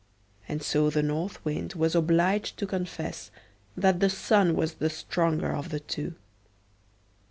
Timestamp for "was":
1.75-1.93, 4.55-4.73